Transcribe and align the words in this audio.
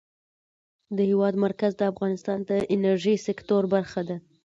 د 0.95 0.97
هېواد 1.09 1.35
مرکز 1.45 1.71
د 1.77 1.81
افغانستان 1.91 2.37
د 2.49 2.51
انرژۍ 2.75 3.15
سکتور 3.27 3.63
برخه 3.73 4.01
ده. 4.07 4.17